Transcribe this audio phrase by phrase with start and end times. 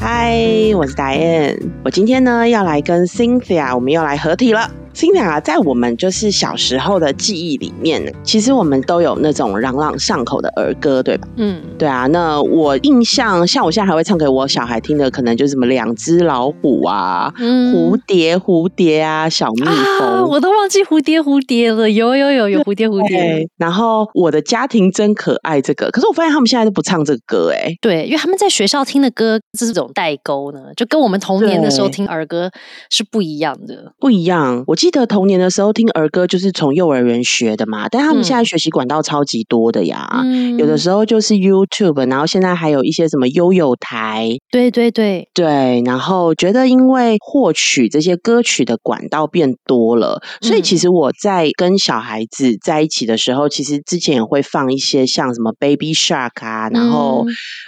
[0.00, 0.34] 嗨，
[0.76, 4.70] 我是 Diane，我今天呢要来跟 Cynthia，我们又来合体了。
[5.00, 11.26] 新娘啊，在我们就是小时候的记忆里面，其实我们都有那种朗朗上口的儿歌，对吧？
[11.36, 12.06] 嗯，对啊。
[12.08, 21.88] 那我印象，像我现在还会唱给我小孩听的，可能就是什么两只老虎啊，蝴蝶蝴蝶啊，小蜜蜂，我都忘记蝴蝶蝴蝶了。
[21.88, 23.48] 有有有有蝴蝶蝴蝶。
[23.56, 32.50] 然后我的家庭真可爱，这个，可是我发现他们现在都不唱这个歌，哎，对，因为他们在学校听的歌这种代沟呢，就跟我们童年的时候听儿歌
[32.90, 34.62] 是不一样的，不一样。
[34.66, 40.22] 我记得童年的时候听儿歌就是从幼儿园学的嘛，但他们现在学习管道超级多的呀，
[40.58, 45.28] 有的时候就是 YouTube，然后现在还有一些什么悠悠台，对对对。
[45.34, 57.24] 对，然后觉得因为获取这些歌曲的管道变多了，所以其实我在跟小孩子在一起的时候，其实之前也会放一些像什么 Baby Shark 啊，然后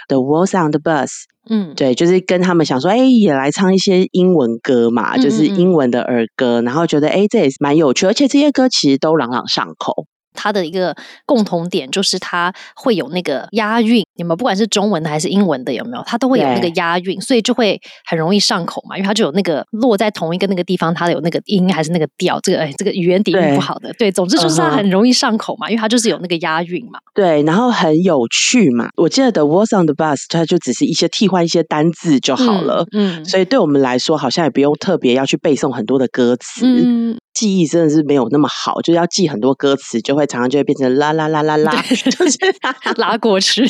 [0.07, 1.09] The Walls on the Bus。
[1.49, 10.07] 嗯，对，就是跟他们想说，哎，也来唱一些英文歌嘛，就是英文的儿歌，然后觉得，哎，这也是蛮有趣，而且这些歌其实都朗朗上口。
[10.33, 10.95] 它的一个
[11.25, 16.03] 共同点就是它会有那个押韵，你们不管是中文的还是英文的，有没有？
[16.05, 18.97] 它都会有那个押韵，所以就会很容易上口嘛。
[18.97, 26.99] 因为它就有那个落在同一个那个地方，它有那个音还是那个调，这个哎，这个语言底蕴不好的，对，总之就是它很容易上口嘛，因为它就是有那个押韵嘛。
[27.13, 28.89] 对，然后很有趣嘛。
[28.95, 36.65] 我记得 The Words on the Bus，它就只是一些替换一些单字就好了，嗯，所以对我们来说，好像也不用特别要去背诵很多的歌词。
[36.65, 37.17] 嗯。
[37.33, 42.37] 记忆真的是没有那么好，就是要记很多歌词，就会常常就会变成啦啦啦啦啦， 就是
[42.97, 43.65] 拉过去，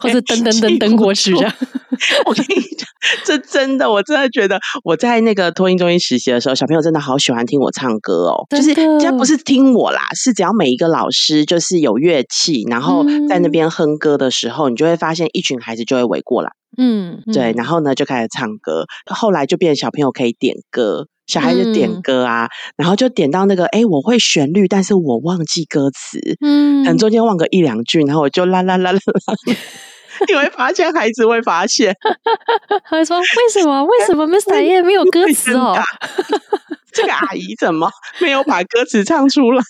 [0.00, 1.34] 或者噔噔噔噔过去。
[2.24, 2.88] 我跟你讲，
[3.24, 8.46] 这真的，我真的觉得我在那个托音中心实习的时候，小朋友真的好喜欢听我唱歌哦。
[8.50, 16.50] 就是这不是听我啦，是只要每一个老师就是有乐器，然后在那边哼歌的时候，你就会发现一群孩子就会围过来。
[16.78, 21.06] 嗯，对，然后呢就开始唱歌，后来就变成小朋友可以点歌。
[21.30, 29.34] 小孩子点歌啊，然后就点到那个，哎，我会旋律，但是我忘记歌词，嗯，可能中间忘个一两句，然后我就啦啦啦啦啦，
[30.28, 31.94] 你会发现孩子会发现，
[32.84, 34.60] 他会说为什么为什么 Mr.
[34.60, 35.74] 叶没有歌词哦？
[36.92, 37.90] 这个阿姨怎么
[38.20, 39.62] 没有把歌词唱出来？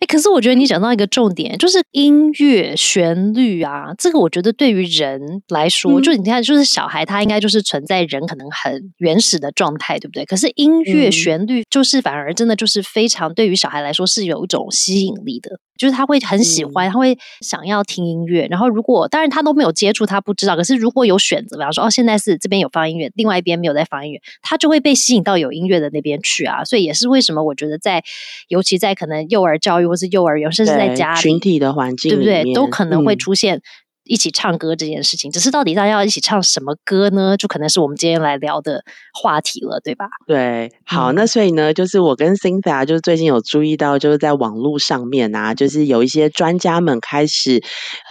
[0.00, 10.24] 哎，可是我觉得你讲到一个重点，就是音乐旋律啊，这个我觉得对于人来说，就你看，就是小孩他应该就是存在人可能很原始的状态，对不对？
[10.24, 15.58] 可是音乐旋律就是反而真的就是非常对于小孩来说是有一种吸引力的。
[15.78, 18.46] 就是他会很喜欢，他会想要听音乐。
[18.50, 20.56] 然后如果当然他都没有接触，他不知道。
[20.56, 26.64] 可是如果有选择，比方说哦，现在是这边有放音乐，另外一边没有在放音乐，他就会被吸引到有音乐的那边去啊。
[26.64, 28.02] 所以也是为什么我觉得在，
[28.48, 32.52] 尤其在可能幼儿教育或是幼儿园，甚至在家里群体的环境，对不对？
[32.52, 33.62] 都可能会出现。
[34.08, 37.36] 一起唱歌这件事情，只是到底大家要一起唱什么歌呢？
[37.36, 38.82] 就可能是我们今天来聊的
[39.12, 40.06] 话题了，对吧？
[40.26, 47.62] 对，好，那所以呢，就是我跟 Cynthia 就是最近有注意到，就是在网络上面啊，就是有一些专家们开始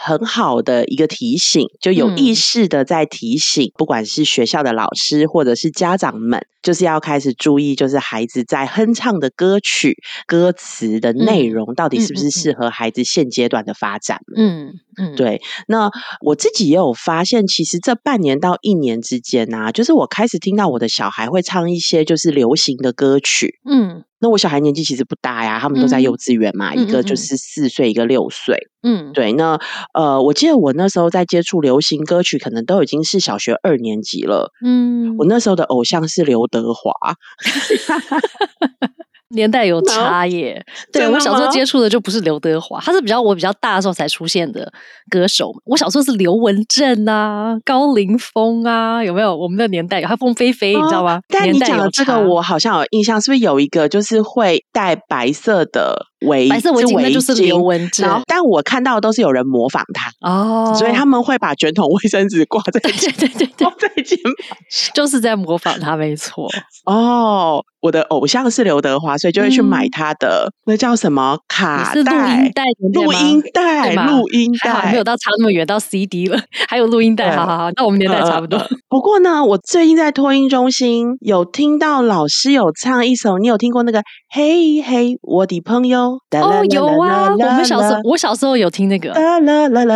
[0.06, 14.19] 很好的一个提醒，就有意识的在提醒，不管是学校的老师或者是家长们，就是要开始注意，就是孩子在哼唱的歌曲歌词的内容，到底是不是适合孩子现阶段的发展？
[14.35, 14.74] 嗯嗯，
[15.16, 15.90] 对，那。
[16.22, 23.59] 我自己也有发现，其实这半年到一年之间啊，就是我开始听到我的小孩会唱一些就是流行的歌曲。
[23.69, 28.58] 嗯，那我小孩年纪其实不大呀，他们都在幼稚园嘛，一个就是四岁，一个六岁。
[28.81, 29.31] 嗯，对。
[29.34, 29.59] 那
[29.94, 34.52] 呃，我记得我那时候在接触流行歌曲，可能都已经是小学二年级了。
[34.66, 36.91] 嗯，我那时候的偶像是刘德华。
[39.30, 44.72] 年代有差耶，对我小时候接触的就不是刘德华，他是比较我比较大的时候才出现的
[45.10, 45.52] 歌手。
[45.66, 49.36] 我小时候是刘文正啊、高凌风啊，有没有？
[49.36, 51.20] 我们的年代有，还有凤飞飞，你知道吗？
[51.28, 56.08] 但你讲的这个，我好像有印象，是不是有一个就是会戴白色的？
[56.25, 64.58] 围白色围巾就是刘文正，但我看到都是有人模仿他哦，所以他们会把卷筒卫生纸挂在对对对对在肩膀，
[64.96, 66.49] 就是在模仿他，没错
[66.85, 67.64] 哦。
[67.79, 76.37] 我的偶像是刘德华，所以就会去买他的那叫什么卡带、录音带、录音带、录音带，没有到差那么远到 CD 了，
[76.67, 77.34] 还有录音带。
[77.37, 78.59] 好好好，那我们年代差不多。
[78.90, 84.02] 不过呢，我最近在托音中心有听到老师有唱一首，你有听过那个？
[84.28, 86.07] 嘿嘿，我的朋友。
[86.08, 86.20] 猫。
[86.48, 89.14] 哦，有啊，我们小时候，我小时候有听那个，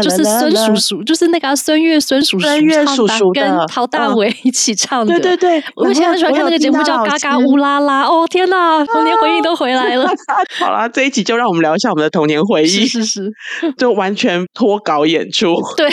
[0.02, 5.19] 就是孙叔叔，就是那个孙悦孙叔叔，孙悦叔叔跟陶大伟一起唱的。
[5.19, 8.04] 对对对，我以前很喜欢看那个节目，叫《嘎嘎乌拉拉》。
[8.08, 10.08] 哦，天哪，童年回忆都回来了。
[10.60, 12.86] 好啦，这一集就让我们聊一下我们的童年回忆。
[12.86, 13.31] 是是，
[13.78, 15.56] 就完全脱稿演出。
[15.78, 15.90] 对，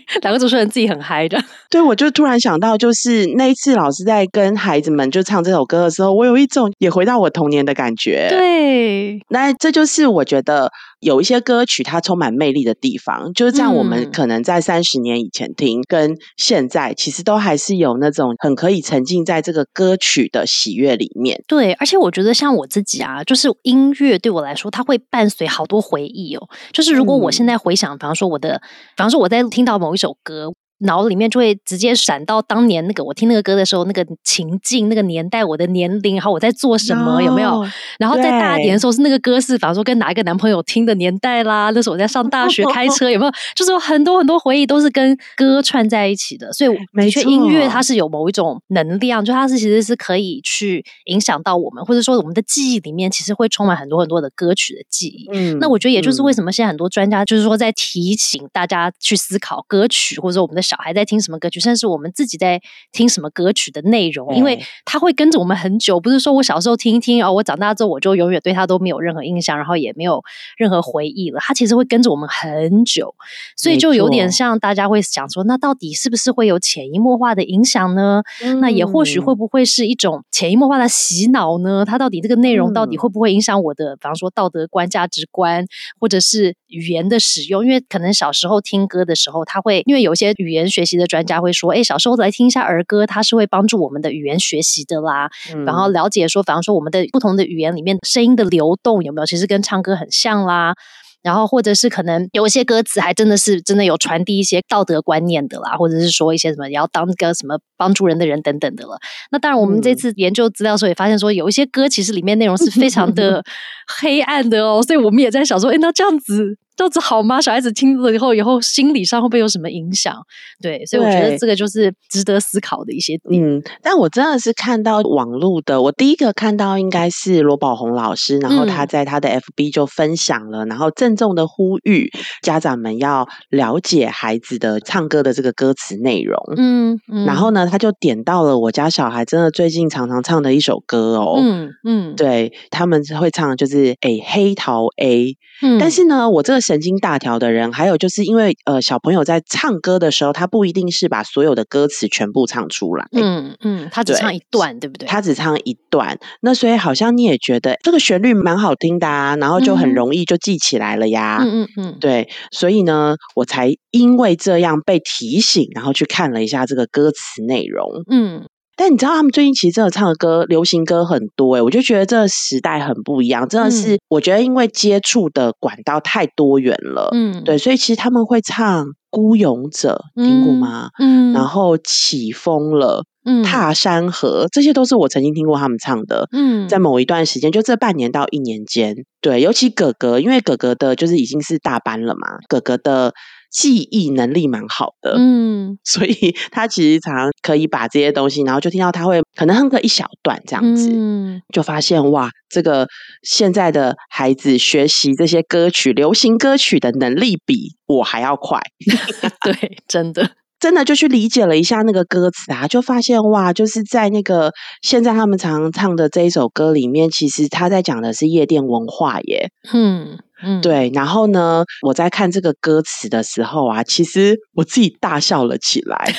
[0.22, 1.42] 两个主持人自己很嗨的。
[1.70, 8.26] 对，我就突然想到，就是那一次老师在跟孩子们就唱这首歌的时候，我有一种也回到我童年的感觉。
[8.30, 10.70] 对，那这就是我觉得
[11.00, 13.74] 有一些歌曲它充满魅力的地方，就是这样。
[13.74, 21.42] 我们可能在三十年以前听，跟现在其实都还是有那种很可以沉浸在这个歌曲的喜悦里面。
[21.46, 26.48] 对，而且我觉得像我自己啊，就是音乐对我来说，它会伴随好多回忆哦。
[26.72, 28.58] 就是如果我现在回想，比方说我的，
[28.96, 30.52] 比方说我在听到某一首歌。
[30.80, 37.64] 脑里面就会直接闪到当年那个我听那个歌的时候那个情境那个年代我的年龄然后我在做什么有没有？
[37.98, 43.32] 然后在大一点的时候是那个歌是，比方说跟哪一个男朋友听的年代啦，那时候我在上大学开车有没有？
[43.54, 55.26] 就是有很多很多回忆都是跟歌串在一起的，所以的确音乐它是有某一种能量，就它是其实是可以去影响到我们，或者说我们的记忆里面其实会充满很多很多的歌曲的记忆。
[55.32, 60.65] 嗯，那我觉得也就是为什么现在很多专家就是说在提醒大家去思考歌曲，或者说我们的。
[60.66, 62.60] 小孩在听什么歌曲，甚至是我们自己在
[62.92, 66.00] 听什么歌曲的内容，因为他会跟着我们很久。
[66.00, 70.22] 不是说我小时候听一听哦，我长大之后我就永远对他都没有任何印象，然后也没有
[70.56, 71.38] 任何回忆了。
[71.40, 73.14] 他其实会跟着我们很久，
[73.56, 78.22] 所以就有点像大家会想说，那到底是不是会有潜移默化的影响呢？
[78.60, 81.84] 那也或许会不会是一种潜移默化的洗脑呢？
[81.84, 85.64] 它到底这个内容到底会不会影响我的，比方说道德观、价值观，
[86.00, 87.64] 或者是语言的使用？
[87.64, 90.55] 因为可能小时候听歌的时候，他会因为有些语言。
[90.56, 95.28] 语言学习的专家会说：“哎，小时候来听一下儿歌，它是会帮助我们的语言学习的啦。
[95.66, 100.74] 然后了解说，比方说我们的不同的语言里面声音的流动有没有，其实跟唱歌很像啦。
[101.22, 108.96] 然后或者是可能有一些歌词还真的是真的有传递一些道德观念的啦，或者是说一些什么要当个什么帮助人的人等等的了。
[109.30, 113.44] 那当然，我们这次研究资料的时候也发现说，有一些歌其实里面内容是非常的
[114.00, 114.80] 黑暗的哦。
[114.82, 117.40] 所以我们也在想说，哎，那这样子。”这子好吗？
[117.40, 120.14] 小孩子听了以后，以后心理上会不会有什么影响？
[120.62, 123.42] 对，所以我觉得这个就是值得思考的一些点。
[123.42, 132.10] 嗯，但我真的是看到网络的，我第一个看到应该是罗宝红老师，然后他在他的 FB 就分享了，然后郑重的呼吁
[132.42, 136.36] 家长们要了解孩子的唱歌的这个歌词内容。
[136.56, 141.36] 嗯，然后呢，他就点到了我家小孩真的最近常常唱的一首歌哦。
[141.38, 146.66] 嗯嗯，对他们会唱就是诶黑桃 A，嗯，但是呢，我这个。
[146.66, 153.06] 神经大条的人，还有就是因为呃，小朋友在唱歌的时候，他不一定是把所有的歌词全部唱出来。
[153.12, 155.06] 嗯嗯，他只唱一段，对不对？
[155.06, 161.38] 他只唱一段，那所以好像你也觉得这个旋律蛮好听的啊，然后就很容易就记起来了呀。
[161.40, 167.86] 嗯嗯嗯，对，所以呢，我才因为这样被提醒，然后去看了一下这个歌词内容。
[168.10, 168.48] 嗯。
[168.76, 180.90] 但你知道他们最近其实真的唱的歌，流行歌很多哎，我就觉得这个时代很不一样，真的是我觉得因为接触的管道太多元了，嗯，对，所以其实他们会唱《孤勇者》，听过吗？
[181.00, 193.14] 嗯，然后起风了，嗯，踏山河，这些都是我曾经听过他们唱的，嗯，在某一段时间，就这半年到一年间，对，尤其哥哥，因为哥哥的就是已经是大班了嘛，哥哥的。
[193.50, 202.86] 记忆能力蛮好的，嗯，所以 他其实常常可以把这些东西，然后就听到他会可能哼个一小段这样子，嗯，就发现哇，这个
[203.22, 208.60] 现在的孩子学习这些歌曲、流行歌曲的能力比我还要快，
[209.44, 210.32] 对，真的。
[210.58, 214.50] 真的就去理解了一下那个歌词啊，就发现哇，就是在那个
[214.80, 219.50] 现在他们常唱的这一首歌里面，其实他在讲的是夜店文化耶。
[219.74, 220.90] 嗯嗯，对。
[220.94, 226.14] 然后呢，我在看这个歌词的时候啊，其实我自己大笑了起来。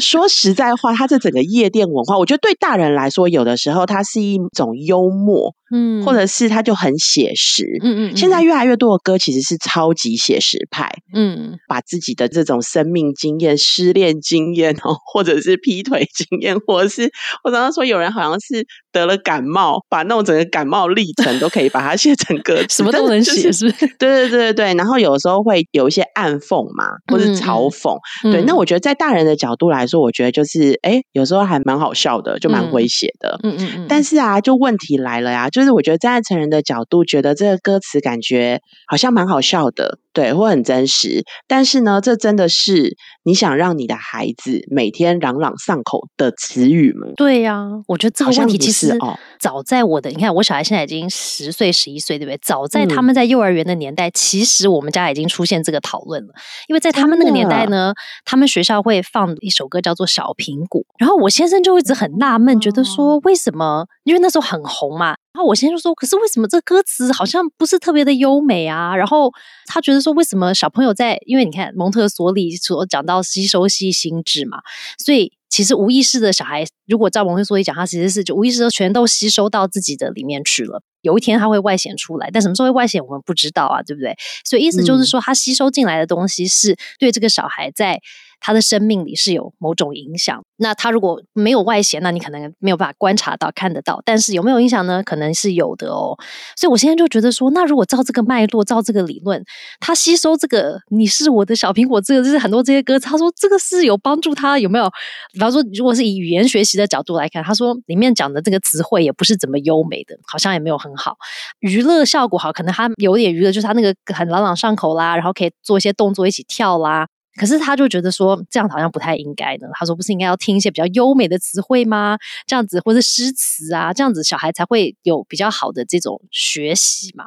[0.00, 5.54] 说实在话，他这整个夜店文化，我觉得对大人来说，有的时候它是一种幽默。
[5.72, 17.08] 嗯，或者是他就很写实，嗯嗯，现在越来越多的歌其实是超级写实派，嗯，把自己的这种生命经验、失恋经验哦，或者是劈腿经验，或者是
[17.44, 23.86] 我刚刚说有人好像是得了感冒，把那种整个感冒历程都可以把它写成歌，什么都能写，是不是？
[23.98, 24.74] 对对对对对。
[24.74, 27.96] 然后有时候会有一些暗讽嘛，或者嘲讽。
[28.22, 33.38] 对，那我觉得在大人的角度来说，我觉得就是哎，有时候还蛮好笑的，就蛮诙谐的。
[33.42, 33.86] 嗯嗯嗯。
[33.88, 39.98] 但是啊，就问题来了呀，就是我觉得站在成人的角度，觉得这个歌词感觉好像蛮好笑的。
[40.12, 47.06] 对，或很真实，但是呢，这真的是你想让你的孩子每天朗朗上口的词语吗？
[47.16, 48.98] 对呀，我觉得这个问题其实
[49.38, 52.36] 早在我的，你看我小孩现在已经十岁、十一岁，对不对？
[52.42, 56.32] 早在他们在幼儿园的年代，其实我们家已经出现这个讨论了。
[56.68, 57.92] 因为在他们那个年代呢，
[58.24, 63.86] 他们学校会放一首歌叫做《小苹果》，然后我先生就一直很纳闷，觉得说为什么？
[64.04, 65.16] 因为那时候很红嘛。
[65.32, 69.30] 然后我先生说：“可是为什么这歌词好像不是特别的优美啊？”然后
[69.66, 71.16] 他觉得说：“为什么小朋友在？
[71.24, 74.58] 因为你看蒙特梭利所讲到吸收系心智嘛，
[74.98, 80.82] 所以其实无意识的小孩，如果照蒙特梭利讲，他其实是就无意识的全都吸收到自己的里面去了。
[81.02, 84.16] 有一天他会外显出来，但什么时候会外显，我们不知道啊，对不对？
[84.44, 88.00] 所以意思就是说，他吸收进来的东西是对这个小孩在。”
[88.40, 94.02] 他的生命里是有某种影响，那他如果没有外显，那你可能没有办法观察到、看得到。
[94.04, 95.02] 但是有没有影响呢？
[95.02, 96.16] 可能是有的哦。
[96.56, 99.44] 所以我现在就觉得说，那如果照这个脉络、照这个理论，
[99.78, 104.90] 他吸收这个“你是我的小苹果”这个，就是很多这些歌词，他说这个是有帮助他有没有？
[105.32, 111.16] 比方说，如果是以语言学习的角度来看，他说里面讲的这个词汇也不是怎么优美的，好像也没有很好。
[111.60, 117.06] 娱乐效果好，可能他有点娱乐，就是他那个很朗朗上口啦，然后可以做一些动作一起跳啦。
[117.36, 119.68] 可是他就觉得说这样好像不太应该呢。
[119.74, 122.18] 他说不是应该要听一些比较优美的词汇吗？
[122.46, 127.26] 这样子或者诗词啊，这样子小孩才会有比较好的这种学习嘛。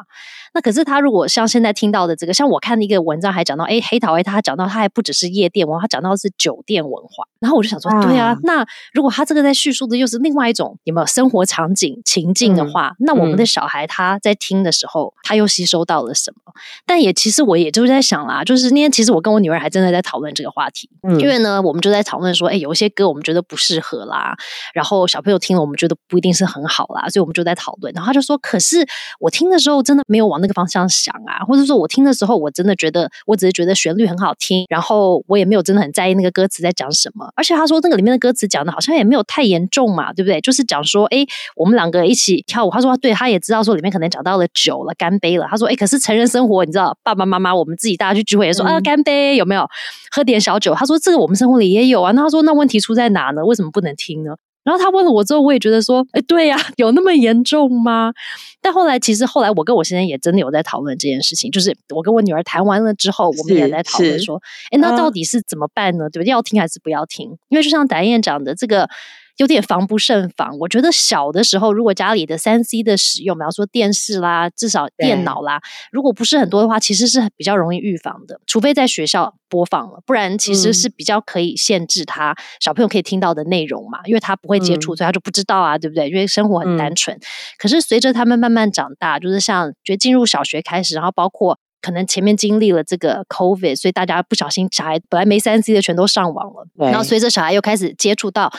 [0.54, 7.26] 那可是他如果像现在听到的这个，像我看的一个文章还讲到，哎，黑桃 A 他讲到他还不只是夜店文化，他讲到是酒店文化。
[7.40, 16.54] 然后我就想说，对啊，那如果他这个在叙述的又是另外一种有没有生活场景情境的话，那我们的小孩他在听的时候，他又吸收到了什么？
[16.86, 20.04] 但也其实我也就是在想啦，就是那天其实我跟我女儿还真的在。
[20.04, 24.36] 讨论这个话题，因为呢，我们就在讨论说，哎，有一些歌我们觉得不适合啦，
[24.74, 27.94] 然后小朋友听了我们觉得不一定是很好啦，所以我们就在讨论。
[27.94, 28.86] 然后他就说，可是
[29.22, 37.32] 我听的时候真的没有往那个方向想啊，或者说我听的时候我真的觉得，我只是觉得旋律很好听，然后我也没有真的很在意那个歌词在讲什么。
[37.38, 40.42] 而且他说那个里面的歌词讲的好像也没有太严重嘛，对不对？
[40.42, 42.70] 就是讲说，哎，我们两个一起跳舞。
[42.70, 45.48] 他说，对他也知道说里面可能讲到了酒了，干杯了。
[45.50, 49.64] 他说，哎，可是成人生活，你知道，爸爸妈妈我们自己大家去聚会也说啊，干杯，有没有？
[50.12, 52.12] 喝点小酒，他说这个我们生活里也有啊。
[52.12, 53.44] 那他说那问题出在哪呢？
[53.46, 54.36] 为什么不能听呢？
[54.64, 58.14] 然后他问了我之后，我也觉得说，哎，对呀， 有那么严重吗？
[58.62, 66.10] 但后来其实后来我跟我先生也真的有在讨论这件事情，就是我跟我女儿谈完了之后，我们也在讨论说，哎，那到底是怎么办呢？
[66.10, 66.32] 对不对？
[66.32, 67.30] 要听还是不要听？
[67.50, 68.90] 因为就像达燕讲的这个。
[69.38, 70.58] 有点防不胜防。
[70.60, 75.62] 我觉得小的时候，如果家里的三 C 的使用，比方说电视啦，至少电脑啦，
[75.92, 78.40] 如果不是很多的话，其实是比较容易预防的。
[78.46, 86.08] 除非在学校播放了，不然其实是比较可以限制他小朋友可以听到的内容嘛，因为他不会接触，所以他就不知道啊，对不对？
[86.10, 87.20] 因为生活很单纯。
[87.58, 98.54] 可是随着他们慢慢长大，就是像觉得进入小学开始，然后包括可能前面经历了这个 COVID，所以大家不小心小孩本来没三 C 的全都上网了，然后随着小孩又开始接触到。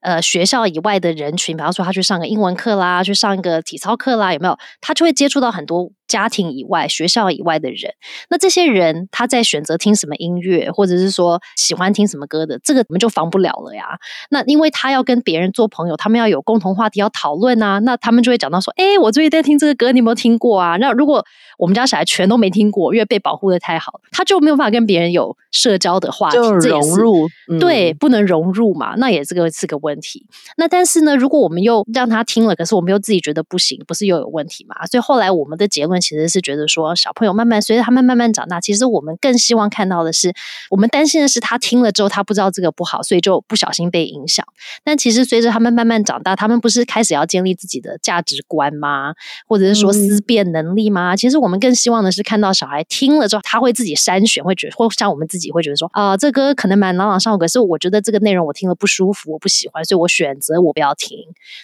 [0.00, 4.56] 呃，学校以外的人群，比方说他去上个英文课啦，去上一个体操课啦，有没有？
[4.80, 7.92] 他就会接触到很多家庭以外、学校以外的人。
[8.30, 13.98] 那这些人他在选择听什么音乐，或者是说喜欢听什么歌的，这个我们就防不了了呀。
[14.30, 21.24] 那因为他要跟别人做朋友，他们要有共同话题要讨论啊，那他们就会讲到说：“哎，我最近在听这个歌，你有没有听过啊？”那如果
[21.58, 27.28] 我们家小孩全都没听过，因为被保护的太好，他就没有办法跟别人有社交的话题，就融入
[27.60, 30.24] 对，不能融入嘛，那也这个是个问题。
[30.56, 34.86] 那但是呢，如果我们又让他听了，可是我们又自己觉得不行，不是又有问题嘛？
[34.86, 40.32] 所以后来我们的结论其实是觉得说，小朋友慢慢随着他们慢慢长大，其实我们更希望看到的是，
[40.70, 44.46] 我们担心的是他听了之后他不知道这个不好，所以就不小心被影响。
[44.84, 49.14] 但其实随着他们慢慢长大，他们不是开始要建立自己的价值观吗？
[49.48, 51.16] 或者是说思辨能力吗？
[51.16, 51.47] 其实我。
[51.48, 61.16] 我们更希望的是看到小孩听了之后，他会自己筛选，会觉得或像我们自己会觉得说啊，这歌可能蛮朗朗上口，可是我觉得这个内容我听了不舒服，我不喜欢，所以我选择我不要听。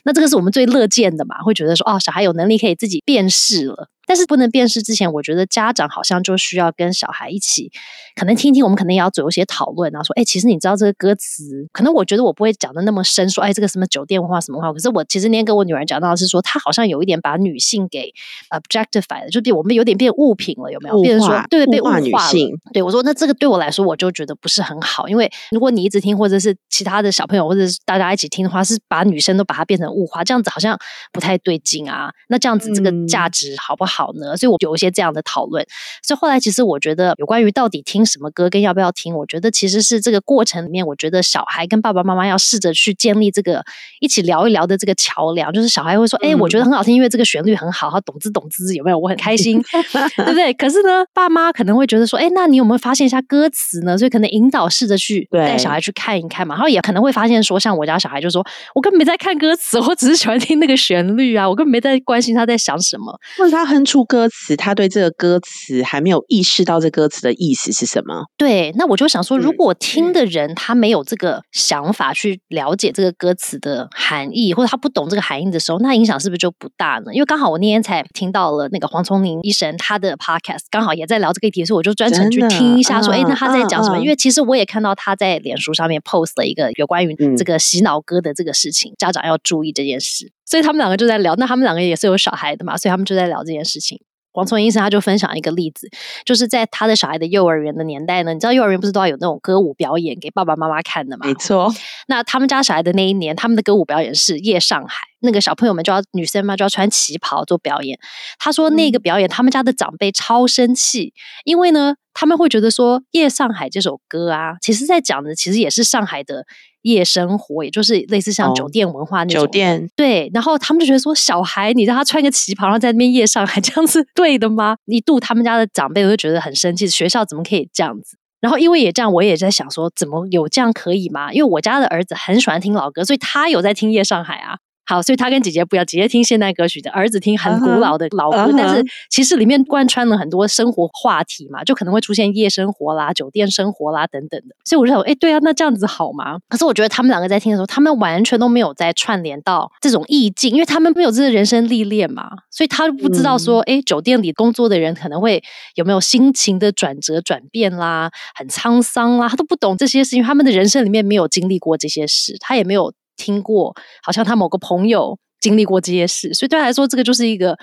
[0.05, 1.37] 那这个是我们最乐见的嘛？
[1.43, 3.91] 会觉得说哦，小孩有能力可以自己辨识了。
[4.06, 7.70] 但是不能辨识之前，我觉得家长好像就需要跟小孩一起，
[8.14, 18.12] 可能听听，我们可能也要做一些讨论然后，说，哎，其实你知道这个歌词，可能我觉得我不会讲的那么深，说，哎，这个什么酒店文化什么话，可是我其实那天跟我女儿讲到的是说，她好像有一点把女性给
[18.50, 21.00] objectify 了，就变我们有点变物品了，有没有？
[21.02, 22.50] 变成说，对，被物化女性。
[22.73, 30.78] 对我说，那这个对我来说，我就觉得不是很好，因为如果你一直听，或者是其他的小朋友，或者是大家一起听的话，是把女生都把它变成物化，这样子好像
[31.12, 32.11] 不太对劲啊。
[32.28, 33.94] 那这样子这个价值好不好？
[33.95, 34.37] 好呢？
[34.37, 35.65] 所以我有一些这样的讨论。
[36.03, 43.65] 所以后来其实我觉得，有关于到底听什么歌跟要不要听，我觉得其实是这个过程里面，我觉得小孩跟爸爸妈妈要试着去建立这个
[44.01, 45.53] 一起聊一聊的这个桥梁。
[45.53, 48.99] 就是小孩会说：“哎，我觉得很好听，因为这个旋律很好，他懂字懂字，有没有？
[48.99, 49.63] 我很开心，
[50.17, 56.55] 对不对？”可是呢，爸妈可能会觉得说：“哎，那你有没有发现一下歌词呢？”所以可能引导试着去带小孩去看一看嘛。
[56.55, 68.25] 然后也可能会发现说，像我家小孩就说：“我根本没在看歌词，我只是喜欢听那个旋律啊，我根本没在关心他在想什么。”或者他哼出歌词，他对这个歌词还没有意识到这歌词的意思是什么？
[68.37, 77.12] 对，那我就想说，如果听的人他没有这个想法去了解这个歌词的含义，或者他不懂这个含义的时候，那影响是不是就不大呢？
[77.12, 83.99] 因为刚好我那天才听到了那个黄聪明医生他的 podcast，刚好也在聊这个议题，所以我就专程去听一下，说，哎，那他在讲什么？
[83.99, 90.33] 因为其实我也看到他在脸书上面 post 了一个有关于这个洗脑歌的这个事情，家长要注意这件事。
[90.54, 94.00] 所以他们两个就在聊，那他们两个也是有小孩的嘛，所以他们就在聊这件事情。
[94.30, 95.88] 黄聪医生他就分享一个例子，
[96.25, 101.26] 就是在他的小孩的幼儿园的年代呢，你知道幼儿园不是都要有那种歌舞表演给爸爸妈妈看的吗？
[101.26, 101.75] 没错。
[102.06, 104.87] 那他们家小孩的那一年，他们的歌舞表演是《夜上海》，
[105.23, 107.99] 那个小朋友们就要女生嘛就要穿旗袍做表演。
[108.38, 116.44] 他说那个表演，他们家的长辈超生气，因为呢他们会觉得说《夜上海》这首歌啊，其实在讲的其实也是上海的。
[116.85, 119.43] 夜生活，也就是类似像酒店文化那种。
[119.43, 124.76] 酒店对，然后他们就觉得说，小孩你让他穿个旗袍，然后在那边夜上海，这样是对的吗？
[124.87, 128.17] 一度他们家的长辈都觉得很生气，学校怎么可以这样子？
[128.41, 131.33] 然后因为也这样，我也在想说，怎么有这样可以吗？
[131.33, 134.59] 因为我家的儿子很喜欢听老歌，所以他有在听夜上海啊。
[134.87, 144.55] 好，所以他跟姐姐不一样，姐姐听现代歌曲的，儿子听很古老的老歌，但是其实里面贯穿了很多生活话题嘛，就可能会出现夜生活啦、酒店生活啦等等的。
[144.64, 146.38] 所以我就想，哎，对啊，那这样子好吗？
[146.49, 155.43] 可是我觉得他们两个在听的时候，他们完全都没有在串联到这种意境，因为他们没有这个人生历练嘛，所以他不知道说，哎，酒店里工作的人可能会
[155.76, 162.93] 有没有心情的转折转变啦，很沧桑啦，他都不懂这些事情，他们的人生里面没有经历过这些事，他也没有。
[163.16, 167.59] 听过，好像他某个朋友经历过这些事，所以对他来说，这个就是一个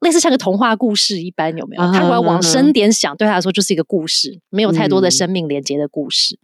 [0.00, 1.82] 类似像个童话故事一般，有没有？
[1.92, 6.38] 他如果往深点想，对他来说就是一个故事，没有太多的生命连接的故事。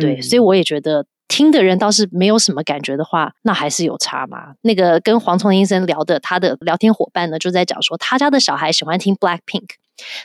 [0.00, 4.54] 对，所以我也觉得听的人倒是没有什么感觉的话，那还是有差嘛。
[4.62, 9.68] 那个跟黄崇医生聊的，他的聊天伙伴呢，就在讲说，他家的小孩喜欢听 Black Pink。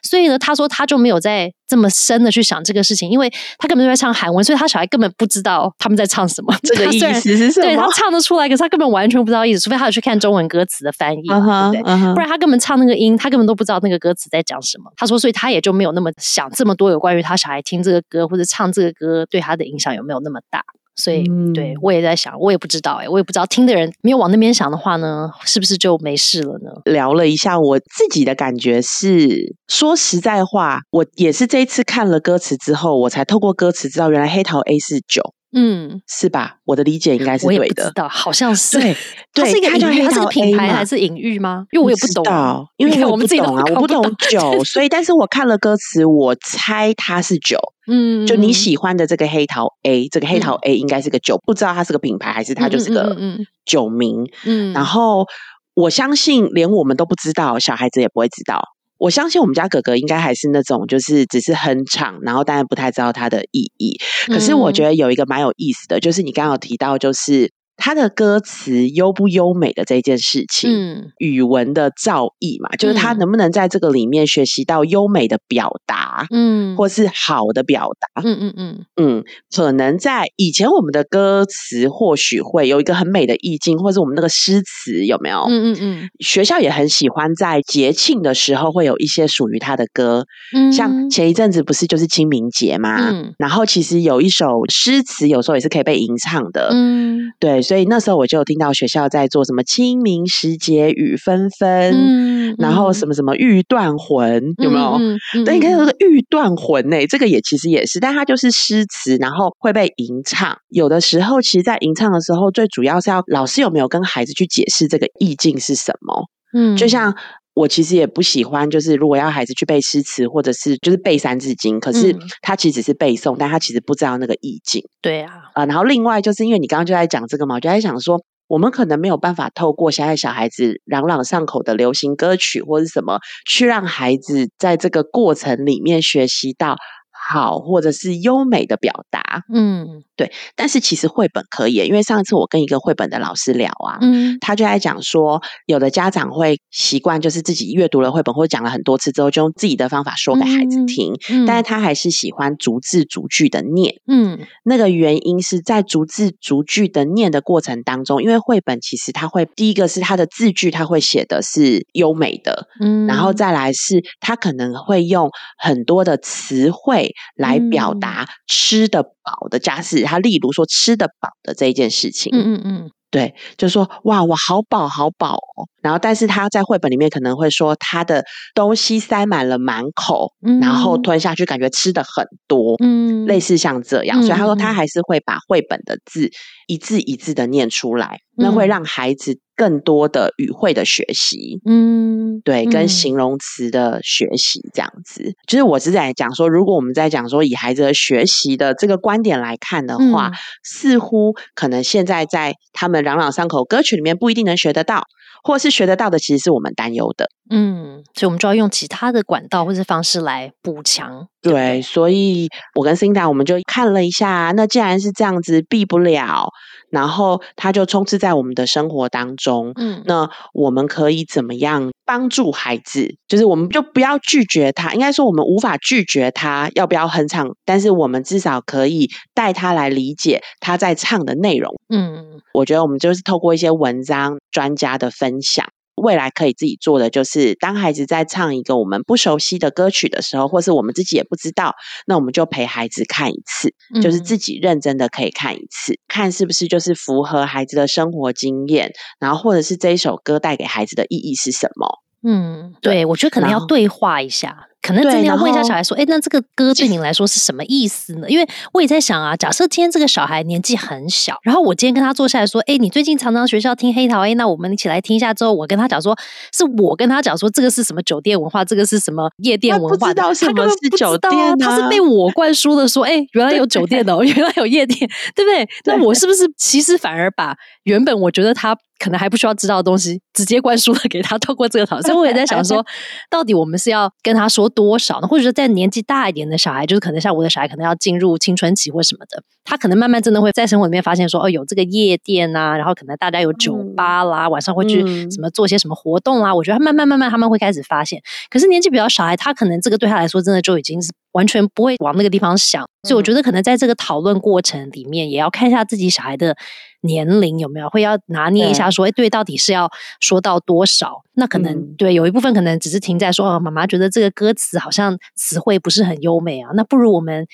[0.04, 6.54] 所以呢，他说他就没有在这么深的去想这个事情，因为他根本就在唱韩文，所以他小孩根本不知道他们在唱什么。
[6.64, 7.66] 这个意思是什么？
[7.68, 12.14] 对他唱得出来，可是他根本完全不知道意思，除非他有去看中文歌词的翻译，对不对？
[12.14, 14.92] 不然他根本唱那个音，他根本都不知道那个歌词在讲什么。
[14.98, 20.64] 他说，所以他也就没有那么想这么多有关于他小孩听这个歌或者唱这个歌对他的影响有没有那么大。
[21.02, 26.72] 所以，对我也在想，我也不知道哎，我也不知道听的人没有往那边想的话呢，是不是就没事了呢？
[26.86, 35.34] 聊了一下，我自己的感觉是，说实在话，我也是这一次看了歌词之后，我才透过歌词知道，原来黑桃 A 是九。
[35.54, 36.58] 嗯，是吧？
[36.66, 37.86] 我的理解应该是对的。
[37.86, 38.80] 知道，好像是。
[38.80, 38.96] 对，
[39.34, 41.66] 它是一个隐喻，它是个品牌还是隐喻吗？
[41.72, 47.58] 因为我也不懂，因为我们自己懂啊，我不懂酒，所以但是我看了歌词，我猜它是酒。
[47.88, 53.18] 嗯，就你喜欢的这个黑桃 A，这个黑桃 A 应该是个酒，不知道它是个品牌还是它就是个
[53.66, 54.26] 酒名。
[54.46, 55.26] 嗯，然后
[55.74, 58.62] 我相信连我们都不知道，小孩子也不会知道。
[59.02, 63.98] 我相信我们家哥哥应该还是那种，就是只是哼唱，然后当然不太知道它的意义。
[64.28, 67.52] 可是我觉得有一个蛮有意思的，就是你刚刚有提到，就是。
[67.78, 78.86] 他的歌词优不优美的这件事情，嗯，语文的造诣嘛，就是他能不能在这个里面学习到优美的表达，嗯，或是好的表达，嗯嗯嗯。
[78.98, 79.24] 嗯，
[79.56, 85.40] 可能在以前我们的歌词或许会有一个很美的意境，或是我们那个诗词有没有？
[85.50, 97.60] 嗯嗯嗯，学校也很喜欢在节庆的时候会有一些属于他的歌，嗯，像前一阵子不是就是清明节嘛，嗯，然后其实有一首诗词，有时候也是可以被吟唱的，嗯，对。
[97.72, 105.00] 所以那时候我就有听到学校在做什么清明时节雨纷纷，嗯然后什么什么欲断魂，有没有？
[105.46, 110.58] 对，你看这个欲断魂呢，这个也其实也是，但它就是诗词，然后会被吟唱。
[110.68, 116.26] 有的时候，其实，在吟唱的时候，最主要是要老师有没有跟孩子去解释这个意境是什么。
[116.54, 117.16] 嗯，就像
[117.54, 124.82] 我其实也不喜欢，就是如果要孩子去背诗词，或者是就是背三字经，可是他其实只是背诵，但他其实不知道那个意境。
[125.02, 125.34] 对啊。
[125.54, 136.78] 啊，然后另外就是因为你刚刚就在讲这个嘛，我就在想说，我们可能没有办法透过现在小孩子朗朗上口的流行歌曲或者什么，去让孩子在这个过程里面学习到
[137.12, 139.44] 好或者是优美的表达。
[139.54, 140.04] 嗯。
[140.22, 151.16] 对，但是其实绘本可以，因为上次我跟一个绘本的老师聊啊，嗯，他就在讲说，有的家长会习惯就是自己阅读了绘本或者讲了很多次之后，就用自己的方法说给孩子听，
[151.48, 170.04] 但是他还是喜欢逐字逐句的念，嗯，那个原因是在逐字逐句的念的过程当中，因为绘本其实它会第一个是它的字句，它会写的是优美的，嗯，然后再来是它可能会用很多的词汇来表达吃的饱的家事。
[170.12, 175.68] 他例如说吃得饱的这一件事情，嗯嗯嗯，对，就说哇，我好饱好饱哦。
[175.82, 184.22] 然后，但是他在绘本里面可能会说他的东西塞满了满口，然后吞下去感觉吃的很多，嗯，类似像这样。
[184.22, 186.30] 所以他说他还是会把绘本的字
[186.72, 195.34] 一字一字的念出来，那会让孩子更多的语汇的学习，嗯，对，跟形容词的学习这样子。
[195.46, 200.32] 就是我是在讲说，如果我们在讲说以孩子的学习的这个观点来看的话，
[200.64, 205.04] 似乎可能现在在他们朗朗上口歌曲里面不一定能学得到。
[205.44, 207.26] 或是学得到的，其实是我们担忧的。
[207.52, 211.28] 嗯，所以我们就要用其他的管道或者方式来补强。
[211.42, 216.50] 对，所以我跟 Cinda 我们就看了一下，那既然是这样子，避不了，
[216.90, 219.74] 然后它就充斥在我们的生活当中。
[219.76, 223.16] 嗯，那我们可以怎么样帮助孩子？
[223.28, 231.74] 就是我们就不要拒绝他，应该说我们无法拒绝他要不要哼唱，但是我们至少可以带他来理解他在唱的内容。
[231.90, 235.68] 嗯，我觉得我们就是透过一些文章、专家的分享。
[235.96, 241.76] 未来可以自己做的，就是当孩子在唱一个我们不熟悉的歌曲的时候，或是我们自己也不知道，
[242.08, 252.00] 那我们就陪孩子看一次，就是自己认真的可以看一次，看是不是就是符合孩子的生活经验，然后或者是这一首歌带给孩子的意义是什么？
[252.24, 254.68] 嗯，对，我觉得可能要对话一下。
[254.82, 266.18] 可能真的要问一下小孩说：“哎，那这个歌对你来说是什么意思呢？”因为我也在想啊，假设今天这个小孩年纪很小，然后我今天跟他坐下来说：“哎，你最近常常学校听黑桃，A，，那我们一起来听一下。”之后我跟他讲说
[266.52, 275.00] ：“是我跟他讲说，这个是什么酒店文化，这个是什么夜店文化？”他根本是酒店，他是被我灌输的说：“哎，原来有酒店哦， 原来有夜店，
[275.36, 281.38] 对不对？”那我是不是其实反而把原本我觉得他可能还不需要知道的东西，直接灌输了给他？
[281.42, 282.86] 透过这个讨论，所以我也在想说，
[283.30, 285.28] 到底我们是要跟他说多少呢？
[285.28, 296.56] 或者在年纪大一点的小孩，就是可能像我的小孩，可能要进入青春期或什么的，他可能慢慢真的会在生活里面发现说，哦，有这个夜店啊，然后可能大家有酒吧啦，晚上会去什么做些什么活动啦。
[296.56, 298.22] 我觉得他慢慢慢慢他们会开始发现。
[298.50, 302.84] 可是年纪比较小孩，他可能这个对他来说真的就已经是完全不会往那个地方想。
[303.04, 306.56] 所以我觉得可能在这个讨论过程里面，也要看一下自己小孩的
[307.02, 311.24] 年龄有没有会要拿捏一下，说，哎，对，到底是要说到多少？
[311.34, 317.48] 那可能对有一部分可能只是停在说，哦，妈妈觉得这个歌词好像词汇不是很优美啊，那不如我们。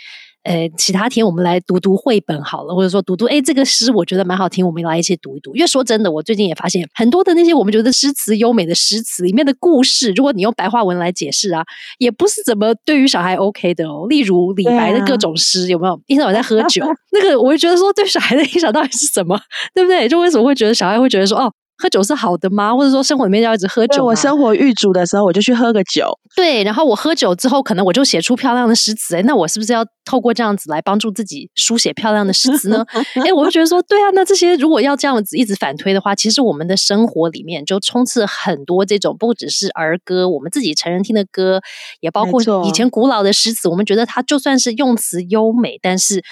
[0.47, 5.53] 呃，其他天我们来读读绘本好了，或者说读读，哎，这个诗我觉得蛮好听，我们来一起读一读。
[5.53, 11.65] 因为说真的，我最近也发现很多的那些我们觉得诗词优美的诗词里面的故事，如果你用白话文来解释啊，
[11.97, 14.07] 也不是怎么对于小孩 OK 的哦。
[14.07, 16.01] 例如李白的各种诗，有没有？
[16.07, 19.37] 一天我在喝 酒，那个我就觉得说，对小孩的影响到底是什么？
[19.75, 20.07] 对不对？
[20.07, 21.51] 就为什么会觉得小孩会觉得说，哦？
[21.77, 22.75] 喝酒是好的吗？
[22.75, 24.03] 或者说生活里面要一直喝酒？
[24.03, 26.07] 我生活欲足的时候，我就去喝个酒。
[26.35, 29.15] 对，然后我喝酒之后，可能我就写出漂亮的诗词。
[29.15, 32.83] 哎，那我是不是要透过这样子来帮助自己书写漂亮的诗词呢？
[33.23, 41.61] 哎，我就觉得说，对啊，那这些如果要这样子一直反推的话，其实我们的生活里面就充斥很多这种，不只是儿歌，我们自己成人听的歌，
[41.99, 43.69] 也包括以前古老的诗词。
[43.69, 46.23] 我们觉得它就算是用词优美，但是。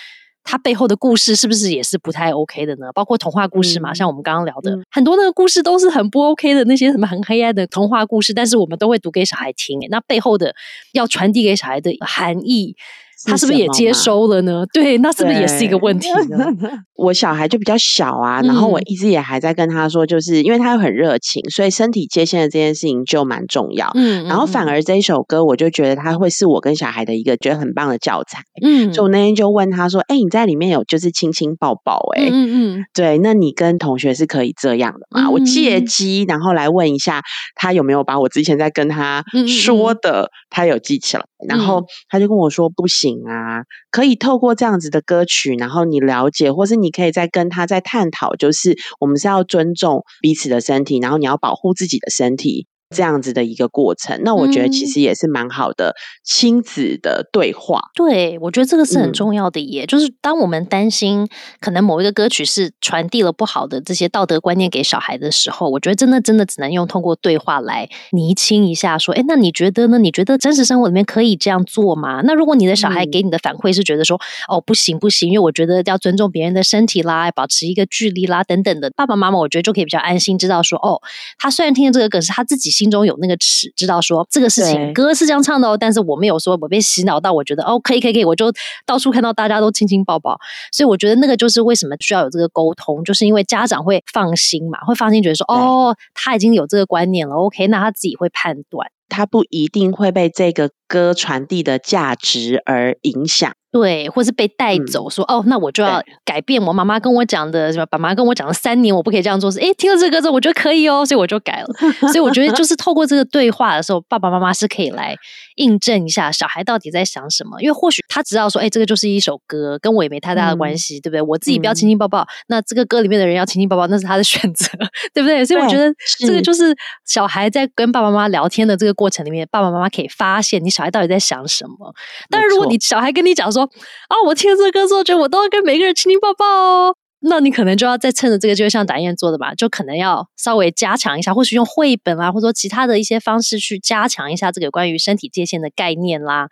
[0.45, 2.91] 它背后的故事是不是也是不太 OK 的呢？
[2.93, 9.79] 包括童话故事嘛，像我们刚刚聊的很多那个故事都是很不 OK 的，那些什么很黑暗的童话故事，但是我们都会读给小孩听。
[9.89, 10.55] 那背后的
[10.93, 12.77] 要传递给小孩的含义。
[13.25, 14.63] 他是不是也接收了呢？
[14.73, 16.45] 对，那是不是也是一个问题呢？
[16.95, 23.91] 我小孩就比较小啊，然后我一直也还在跟他说，就是因为他很热情，所以身体界限的这件事情就蛮重要。
[23.95, 28.43] 嗯，然后反而这一首歌，我就觉得他会是我跟小孩的一个觉得很棒的教材。
[28.63, 31.99] 嗯，所以我那天就问他说：“哎，你在里面有就是亲亲抱抱？
[32.15, 37.21] 哎，嗯嗯，对，那你跟同学是可以这样的吗？”我借机然后来问一下
[37.55, 39.23] 他有没有把我之前在跟他
[39.65, 41.23] 说的，他有记起来。
[41.47, 57.81] 然后他就跟我说：“不行啊，可以透过这样子的歌曲，然后你了解，或是你可以再跟他再探讨，就是我们是要尊重彼此的身体，然后你要保护自己的身体。”这样子的一个过程，那我觉得其实也是蛮好的亲子的对话。
[57.95, 61.27] 对，我觉得这个是很重要的，也就是当我们担心
[61.59, 69.97] 可能某一个歌曲是传递了不好的这些道德观念给小孩的时候，我觉得真的真的只能用通过对话来厘清一下，说，哎，那你觉得呢？
[69.97, 72.21] 你觉得真实生活里面可以这样做吗？
[72.23, 81.01] 那如果你的小孩给你的反馈是觉得说，哦，不行不行，因为我觉得要尊重别人的身体啦，保持一个距离啦，等等的，爸爸妈妈我觉得就可以比较安心，知道说，哦，
[81.39, 82.74] 他虽然听了这个梗，是他自己。
[82.75, 88.51] 心中有那个尺，知道说这个事情歌是这样唱的哦，但是我没有说我被洗脑到，我觉得哦可以可以可以，我就
[88.85, 90.37] 到处看到大家都亲亲抱抱，
[90.71, 103.51] 所以我觉得那个就是为什么需要有这个沟通，就是因为家长会放心嘛，会放心觉得说哦他已经有这个观念了，OK，那他自己会判断，他不一定会被这个歌传递的价值而影响。
[103.71, 107.85] 对，或是被带走，说哦，那我就要改变我妈妈跟我讲的，什么？
[107.87, 109.51] 爸妈跟我讲了三年，我不可以这样做。
[109.51, 111.67] 是，哎，听了这个之后，我觉得可以哦，所以我就改了。
[112.07, 115.13] 所以我觉得，就是透过这个对话的时候，爸爸妈妈是可以来
[115.55, 117.61] 印证一下小孩到底在想什么。
[117.61, 121.21] 因为或许他知道说，哎，这个就是一首歌，跟我也没太大的关系，对不对？
[121.21, 124.69] 我自己不要亲亲抱抱，那这个歌里面的人要亲亲抱抱，那是他的选择，
[125.13, 125.43] 对不对？
[125.43, 126.73] 所以我觉得这个就是
[127.05, 131.93] 小孩在跟爸爸妈妈聊天的这个过程里面，爸爸妈妈可以发现你小孩到底在想什么。
[132.29, 134.13] 但是如果你小孩跟你讲说，啊！
[134.25, 136.95] 我听这歌之后，觉得我都要跟每个人亲亲抱抱哦。
[137.27, 146.47] 那你可能就要再趁着这个，就像达燕做的吧，就可能要稍微加强一下，或许用绘本啊，或者说其他的一些方式去加强一下这个关于身体界限的概念啦。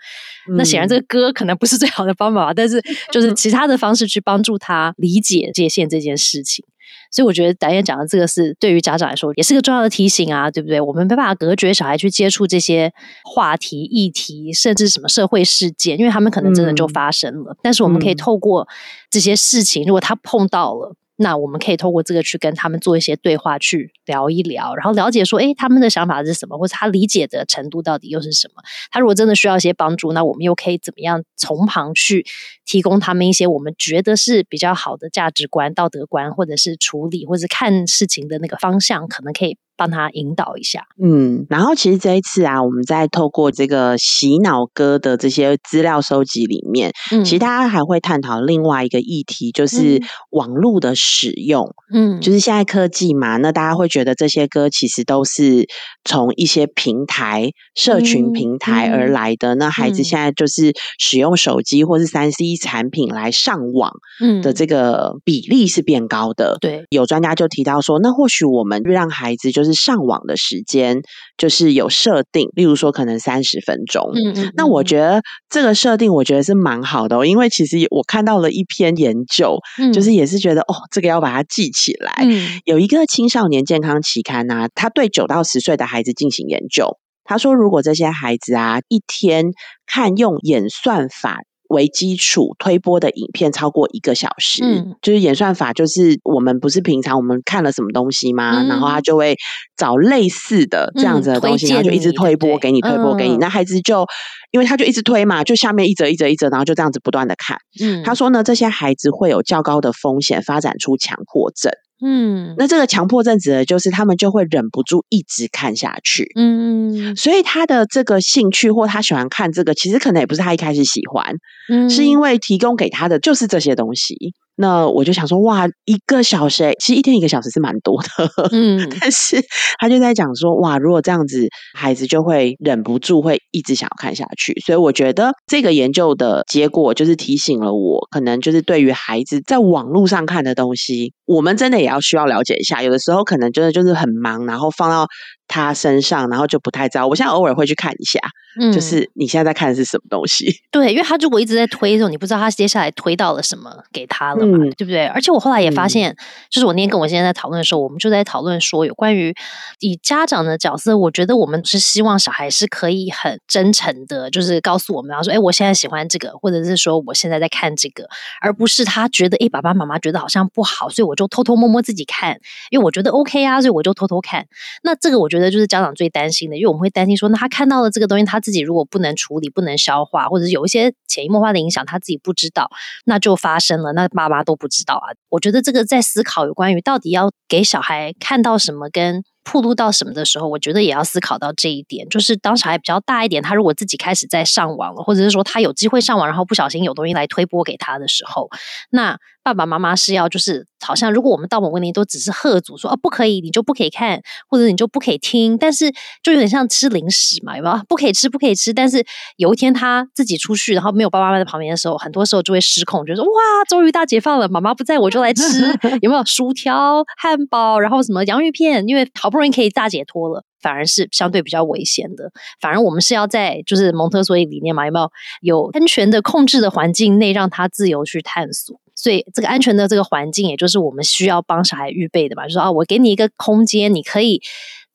[0.57, 2.81] 那显然这个歌可能不是最好的方法，但是
[3.11, 6.65] 就是 其他的方式去帮助他理解界限这件事情。
[7.11, 10.81] 所以我觉得导演讲的这个是对于家长来说也是个重要的提醒啊，对不对？
[10.81, 12.91] 我们没办法隔绝小孩去接触这些
[13.23, 17.55] 话题、议题，甚至什么社会事件，因为他们可能真的就发生了。
[17.61, 18.67] 但是我们可以透过
[19.09, 20.95] 这些事情，如果他碰到了。
[21.23, 28.61] 那我们可以透过这个去跟他们做一些对话，去聊一聊，然后了解说，哎，他们的想法是什么，或者他理解的程度到底又是什么？
[28.91, 32.23] 他如果真的需要一些帮助，那我们又可以怎么样从旁去
[32.65, 39.57] 提供他们一些我们觉得是比较好的价值观、道德观，或者是处理或者看事情的那个方向，可能可以。
[39.75, 55.67] 帮他引导一下，嗯，然后其实这一次啊，我们在透过这个洗脑歌的这些资料收集里面，嗯，其实大家还会探讨另外一个议题，就是网络的使用，嗯，就是现在科技嘛，那大家会觉得这些歌其实都是
[56.05, 64.43] 从一些平台、社群平台而来的，那孩子现在就是使用手机或是三 C 产品来上网，嗯。
[64.43, 71.01] 的这个比例是变高的，对，有专家就提到说，那或许我们让孩子就就是上网的时间，
[71.37, 74.11] 就是有设定，例如说可能三十分钟。
[74.13, 79.57] 嗯嗯，那我觉得这个设定，我觉得是蛮好的，因为其实我看到了一篇研究，
[79.93, 82.13] 就是也是觉得哦，这个要把它记起来。
[82.19, 89.45] 嗯，有一个青少年健康期刊啊，他对九到十岁的孩子进行研究，他说如果这些孩子啊一天
[89.85, 91.39] 看用演算法。
[91.73, 98.63] 为基础推播的影片超过一个小时，嗯，就是演算法，就是我们不是平常我们看了什么东西吗？
[98.69, 99.35] 然后他就会
[99.75, 103.37] 找类似的这样子的东西，然后就一直推播给你，推播给你。
[103.37, 104.05] 那孩子就
[104.51, 107.57] 因为他就一直推嘛，就下面一则一则一则，然后就这样子不断的看。
[107.81, 111.71] 嗯，他说呢，这些孩子会有较高的风险发展出强迫症。
[112.05, 116.29] 嗯，那这个强迫症指的就是他们就会忍不住一直看下去。
[116.35, 121.35] 嗯，所以他的这个兴趣或他喜欢看这个，其实可能也不是他一开始喜欢，
[121.69, 124.33] 嗯，是因为提供给他的就是这些东西。
[124.55, 128.09] 那我就想说，哇，一个小时，其实一天一个小时是蛮多的，
[128.51, 129.37] 嗯， 但是
[129.79, 134.53] 他就在讲说，哇，如果这样子，孩子就会忍不住会一直想要看下去。
[134.65, 142.83] 所以我觉得这个研究的结果就是提醒了我，可能就是对于孩子在网络上看的东西，我们真的也要需要了解一下。
[142.83, 145.07] 有的时候可能真的就是很忙，然后放到。
[145.47, 147.07] 他身上，然后就不太知道。
[147.07, 148.19] 我现在偶尔会去看一下，
[148.59, 150.61] 嗯就是你现在在看的是什么东西？
[150.71, 155.05] 对，因为他如果一直在推的时候，你不知道他接下来推到了什么给他了嘛，对不对？
[155.07, 156.15] 而且我后来也发现，
[156.49, 159.33] 就是我那天跟我现在在讨论的时候，我们就在讨论说，有关于
[159.79, 168.07] 以家长的角色，我觉得我们是希望小孩是可以很真诚的，就是告诉我们，然后说，哎，我现在喜欢这个，或者是说我现在在看这个，
[168.41, 174.45] 而不是他觉得，哎，爸爸妈妈觉得好像不好，所以我就偷偷摸摸自己看，因为我觉得 OK 啊，所以我就偷偷看。
[174.83, 182.69] 那这个我觉得就是家长最担心的，因为我们会担心说，那他看到了这个东西，他自己如果不能处理、不能消化，或者是有一些潜移默化的影响，他自己不知道，
[183.05, 185.11] 那就发生了，那爸妈都不知道啊。
[185.29, 189.23] 我觉得这个在思考有关于到底要给小孩看到什么跟。
[189.45, 192.07] 铺路到什么的时候，我觉得也要思考到这一点。
[192.07, 198.49] 就是当小孩比较大一点，他如果自己开始在上网了，或者是说他有机会上网，然后不小心有东西来推播给他的时候，
[198.89, 205.91] 那爸爸妈妈是要就是好像如果我们到某个年龄都只是喝阻说哦不可以，你就不可以看，或者你就不可以听，但是
[206.21, 207.83] 就有点像吃零食嘛，有没有？
[207.87, 208.73] 不可以吃，不可以吃。
[208.73, 209.05] 但是
[209.37, 213.31] 有一天他自己出去，然后没有爸爸妈妈在旁边的时候，很多时候就会失控，就说哇，
[213.67, 218.87] 终于大解放了，妈妈不在我就来吃，有没有薯条、汉堡，然后什么洋芋片？
[218.87, 220.43] 因为好不容易可以大解脱了。
[220.61, 222.31] 反而是相对比较危险的。
[222.61, 228.79] 反而我们是要在就是蒙特梭利理念嘛，有没有有安全的控制的环境内，让他自由去探索。
[229.03, 232.47] 所以这个安全的这个环境，也就是我们需要帮小孩预备的嘛。
[232.47, 234.41] 就说啊，我给你一个空间，你可以。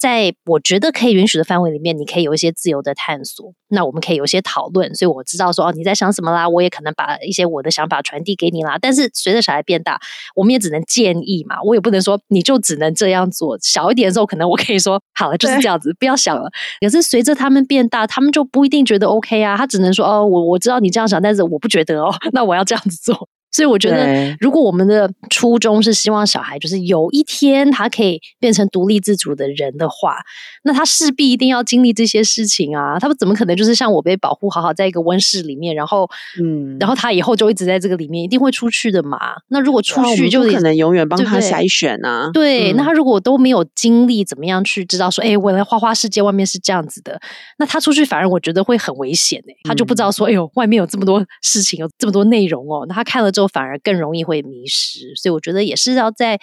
[0.00, 3.52] 在我觉得可以允许的范围里面，你可以有一些自由的探索。
[3.66, 8.78] 那我们可以有一些讨论，所以我知道说哦你在想什么啦，我也可能把一些我的想法传递给你啦。
[8.80, 10.00] 但是随着小孩变大，
[10.36, 13.58] 我们也只能建议嘛，我也不能说你就只能这样做。
[13.60, 16.48] 小一点的时候，可能我可以说好了就是这样子，不要想了。
[16.80, 19.56] 可是随着他们变大，他们就不一定觉得 OK 啊。
[19.56, 23.28] 他只能说哦我我知道你这样想，但是我不觉得哦， 那我要这样子做。
[23.50, 30.16] 所以我觉得，如果我们的初衷是希望小孩就是有一天他可以变成独立自主的人的话，
[30.64, 32.98] 那他势必一定要经历这些事情啊！
[32.98, 36.08] 他们怎么可能就是像我被保护好好在一个温室里面，然后
[36.42, 39.18] 嗯，然后他以后就一直在这个里面，一定会出去的嘛？
[39.48, 42.30] 那如果出去，就可能永远帮他筛选啊。
[42.32, 47.18] 对，那他如果都没有经历怎么样去知道说，哎，我来花花世界外面是这样子的，
[47.58, 53.48] 那他出去反而我觉得会很危险哎，他就不知道说，哎呦，外面有这么多事情，有这么多内容哦，那他看了之后。
[53.48, 56.38] 反而更容易会迷失，所以我觉得也是要在。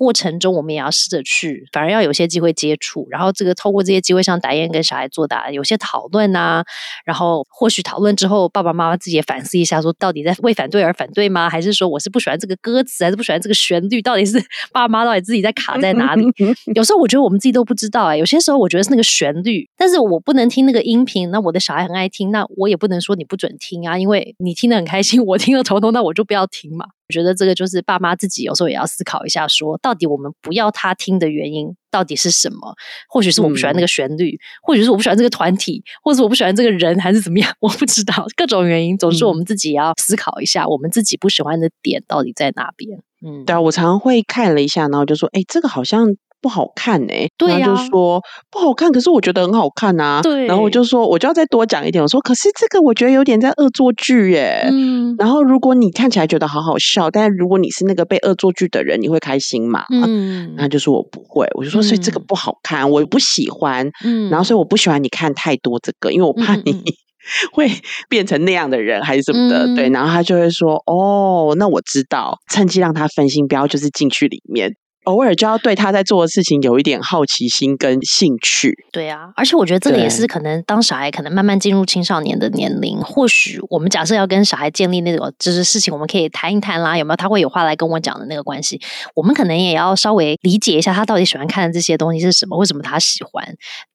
[0.00, 6.64] 过程中，我们也要试着去，反而要有些机会接触，然后这个透过这些机会，像达燕跟小孩作答有些讨论啊，
[7.04, 11.50] 然后或许讨论之后，爸爸妈妈自己也反思一下，说到底在为反对而反对吗？
[11.50, 14.00] 还是说我是不喜欢这个歌词，还是不喜欢这个旋律？
[14.00, 16.24] 到底是 爸妈到底自己在卡在哪里？
[16.74, 26.86] 有时候我觉得我们自己都不知道哎，有些时候我觉得是那个旋律，但是我不能听那个音频，那我的小孩很爱听，那我也不能说你不准听啊，因为你听得很开心，我听了头痛，那我就不要听嘛。
[27.10, 32.72] 我觉得这个就是爸妈自己有时候也要思考一下，说到底我们不要他听的原因到底是什么？
[33.08, 37.52] 或许是我不喜欢那个旋律，或许是我不喜欢这个团体，或者我不喜欢这个人，还是怎么样？
[37.58, 43.02] 我不知道各种原因，总是我们自己也要思考一下，我们自己不喜欢的点到底在哪边。
[43.26, 46.14] 嗯，对啊，我常常会看了一下，然后就说，哎，这个好像。
[46.40, 50.20] 不好看哎，然后就说不好看，可是我觉得很好看呐。
[50.22, 52.02] 对，然后我就说，我就要再多讲一点。
[52.02, 54.68] 我说，可是这个我觉得有点在恶作剧耶。
[54.70, 59.84] 嗯，然后如果你看起来觉得好好笑，但是如果你是那个被恶作剧的人，你会开心吗？
[59.90, 63.88] 嗯，然后就说我不会，我就说，所以这个不好看，我不喜欢。
[64.04, 66.82] 嗯，然后所以我不喜欢你看太多这个，因为我怕你
[67.52, 67.70] 会
[68.08, 69.66] 变成那样的人还是什么的。
[69.76, 74.74] 对，然后他就会说，哦，那我知道，趁机让他分心，不要就是进去里面。
[75.10, 78.76] 偶尔就要对他在做的事情有一点好奇心跟兴趣。
[78.92, 88.80] 对啊，而且我觉得这个也是可能，当小孩可能慢慢进入青少年的年龄，或许我们假设要跟小孩建立那种就是事情，我们可以谈一谈啦，有没有他会有话来跟我讲的那个关系？
[89.14, 93.44] 我们可能也要稍微理解一下他到底喜欢看的这些东西是什么，为什么他喜欢？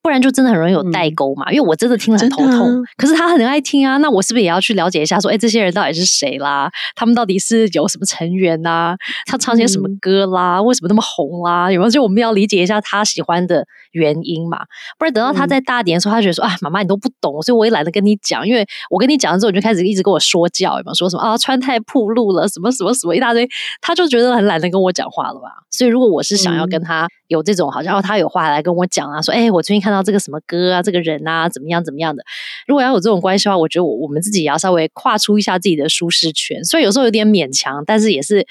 [0.01, 1.49] 不然就真的很容易有代沟嘛。
[1.51, 5.19] 因为我真的听了很头痛，可是他很爱听啊，那我是不是也要去了解一下？
[5.19, 6.69] 说，哎，这些人到底是谁啦？
[6.95, 8.95] 他们到底是有什么成员呐？
[9.25, 10.61] 他唱些什么歌啦？
[10.61, 11.04] 为什么那么？
[11.05, 11.89] 红啦，有没有？
[11.89, 14.65] 就我们要理解一下他喜欢的原因嘛，
[14.97, 20.95] 不然等到他再大点的时候，他觉得说啊，妈妈你都不懂，所以我也懒得跟你讲，因为我跟你讲了之后，你就开始一直跟我说教，有没有？
[20.95, 23.47] 说什么啊，穿太暴露了，什么什么什么一大堆，
[23.81, 25.49] 他就觉得很懒得跟我讲话了吧？
[25.69, 32.23] 所以如果我是想要跟他有这种，好像哦他有话来跟我讲啊，说哎，我最近看到这个什么歌啊，这个人啊，怎么样怎么样的？
[32.67, 38.45] 如果要有这种关系的话，我觉得我我们自己也要稍微跨出一下自己的舒适圈，所以有时候有点勉强，但是也是。